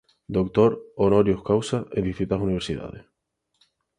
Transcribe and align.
Es 0.07 0.15
doctor 0.27 0.81
"honoris 0.95 1.43
causa" 1.45 1.85
en 1.91 2.05
distintas 2.05 2.41
universidades. 2.41 3.05